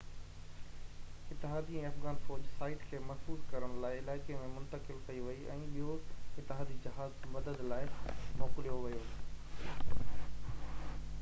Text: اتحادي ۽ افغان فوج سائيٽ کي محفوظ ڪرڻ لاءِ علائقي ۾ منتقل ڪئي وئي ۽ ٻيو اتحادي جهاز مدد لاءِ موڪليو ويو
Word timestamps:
اتحادي 1.33 1.79
۽ 1.81 1.89
افغان 1.89 2.15
فوج 2.29 2.45
سائيٽ 2.61 2.85
کي 2.93 3.01
محفوظ 3.09 3.43
ڪرڻ 3.51 3.75
لاءِ 3.83 3.99
علائقي 3.99 4.37
۾ 4.45 4.49
منتقل 4.55 5.03
ڪئي 5.09 5.21
وئي 5.27 5.45
۽ 5.55 5.67
ٻيو 5.75 5.93
اتحادي 6.43 6.77
جهاز 6.87 7.21
مدد 7.35 7.61
لاءِ 7.73 7.93
موڪليو 8.41 8.79
ويو 8.87 10.49